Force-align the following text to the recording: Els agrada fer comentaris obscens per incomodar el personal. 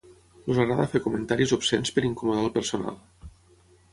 Els 0.51 0.61
agrada 0.61 0.87
fer 0.93 1.01
comentaris 1.07 1.53
obscens 1.59 1.93
per 1.97 2.03
incomodar 2.09 2.47
el 2.47 2.51
personal. 2.57 2.99